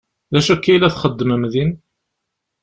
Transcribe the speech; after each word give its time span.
D 0.33 0.35
acu 0.37 0.49
akka 0.53 0.69
i 0.73 0.77
la 0.79 0.93
txeddmem 0.93 1.43
din? 1.53 1.71